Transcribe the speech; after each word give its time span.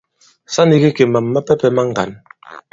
Sa 0.53 0.63
nīgī 0.69 0.89
kì 0.97 1.03
màm 1.11 1.25
mapɛ̄pɛ̄ 1.33 1.69
ma 1.75 1.83
ŋgǎn. 1.89 2.11